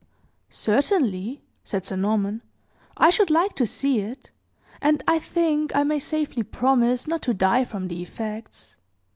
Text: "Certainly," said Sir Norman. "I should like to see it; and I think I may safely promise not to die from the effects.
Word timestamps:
"Certainly," 0.49 1.43
said 1.63 1.85
Sir 1.85 1.95
Norman. 1.95 2.41
"I 2.97 3.11
should 3.11 3.29
like 3.29 3.53
to 3.53 3.67
see 3.67 3.99
it; 3.99 4.31
and 4.81 5.03
I 5.07 5.19
think 5.19 5.75
I 5.75 5.83
may 5.83 5.99
safely 5.99 6.41
promise 6.41 7.07
not 7.07 7.21
to 7.21 7.35
die 7.35 7.65
from 7.65 7.87
the 7.87 8.01
effects. 8.01 8.77